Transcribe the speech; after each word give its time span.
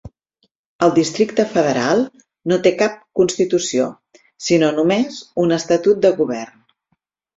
El 0.85 0.93
Districte 0.95 1.43
federal 1.51 2.01
no 2.53 2.57
té 2.67 2.71
cap 2.79 2.97
constitució 3.21 3.87
sinó 4.47 4.71
només 4.79 5.21
un 5.45 5.55
Estatut 5.59 6.01
de 6.07 6.13
govern. 6.23 6.61